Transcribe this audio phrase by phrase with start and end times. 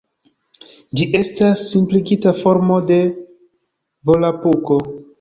[0.99, 3.01] Ĝi estas simpligita formo de
[4.13, 4.85] Volapuko.